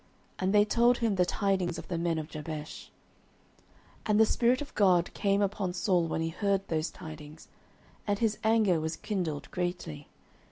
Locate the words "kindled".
8.95-9.51